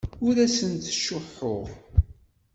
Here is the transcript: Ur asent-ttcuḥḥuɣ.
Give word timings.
Ur 0.27 0.35
asent-ttcuḥḥuɣ. 0.45 1.67